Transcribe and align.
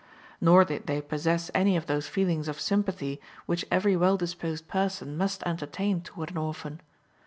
Nor 0.41 0.65
did 0.65 0.87
they 0.87 0.99
possess 0.99 1.51
any 1.53 1.77
of 1.77 1.85
those 1.85 2.07
feelings 2.07 2.47
of 2.47 2.59
sympathy 2.59 3.21
which 3.45 3.67
every 3.69 3.95
well 3.95 4.17
disposed 4.17 4.67
person 4.67 5.15
must 5.15 5.43
entertain 5.45 6.01
toward 6.01 6.31
an 6.31 6.37
orphan. 6.37 6.81